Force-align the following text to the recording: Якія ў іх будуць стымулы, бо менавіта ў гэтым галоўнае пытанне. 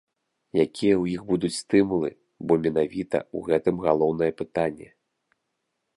Якія 0.65 0.93
ў 0.97 1.03
іх 1.15 1.21
будуць 1.31 1.51
стымулы, 1.61 2.09
бо 2.49 2.53
менавіта 2.63 3.17
ў 3.37 3.53
гэтым 3.53 3.75
галоўнае 3.87 4.31
пытанне. 4.41 4.89